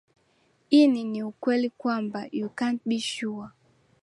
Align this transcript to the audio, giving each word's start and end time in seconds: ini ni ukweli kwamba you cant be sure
ini 0.69 1.03
ni 1.11 1.19
ukweli 1.29 1.69
kwamba 1.79 2.19
you 2.39 2.49
cant 2.57 2.81
be 2.87 2.97
sure 3.11 3.49